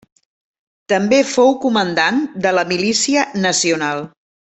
També 0.93 1.19
fou 1.33 1.53
comandant 1.67 2.25
de 2.47 2.57
la 2.59 2.67
Milícia 2.73 3.31
Nacional. 3.47 4.07